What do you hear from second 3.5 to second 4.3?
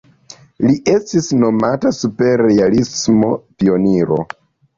pioniro".